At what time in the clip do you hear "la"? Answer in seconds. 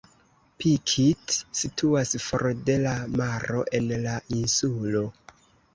2.87-2.97, 4.09-4.21